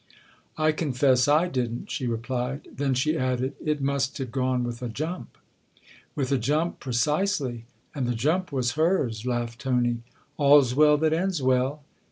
[0.57, 2.67] "I confess I didn't," she replied.
[2.73, 5.37] Then she added: "It must have gone with a jump!""
[6.15, 9.99] With a jump, precisely and the jump was hers!" laughed Tony."
[10.37, 11.83] All's well that ends well